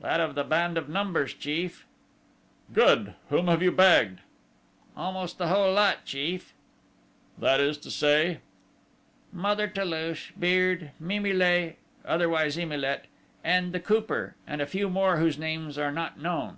[0.00, 1.86] "That of the band of Numbers, chief."
[2.72, 3.14] "Good!
[3.28, 4.18] Whom have you bagged?"
[4.96, 6.54] "Almost the whole lot, chief!"
[7.38, 8.40] "That is to say?"
[9.32, 13.04] "Mother Toulouche, Beard, Mimile, otherwise Emilet,
[13.44, 16.56] and the Cooper and a few more whose names are not known."